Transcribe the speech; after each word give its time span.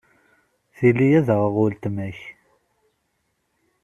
Tili 0.77 1.07
ad 1.19 1.27
aɣeɣ 1.35 1.55
weltma-k. 1.57 2.19